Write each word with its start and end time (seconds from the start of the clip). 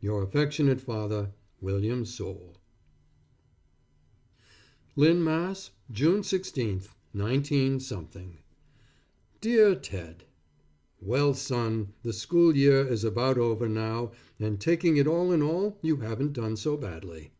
Your 0.00 0.22
affectionate 0.22 0.82
father, 0.82 1.32
WILLIAM 1.62 2.04
SOULE. 2.04 2.58
LYNN, 4.96 5.24
MASS., 5.24 5.70
_June 5.90 6.22
16, 6.22 6.82
19_ 7.14 7.78
DEAR 9.40 9.74
TED: 9.76 10.24
Well 11.00 11.32
son 11.32 11.94
the 12.02 12.12
school 12.12 12.54
year 12.54 12.86
is 12.86 13.02
about 13.02 13.38
over 13.38 13.66
now 13.66 14.12
and 14.38 14.60
taking 14.60 14.98
it 14.98 15.06
all 15.06 15.32
in 15.32 15.40
all 15.40 15.78
you 15.80 15.96
haven't 15.96 16.34
done 16.34 16.54
so 16.58 16.76
badly. 16.76 17.32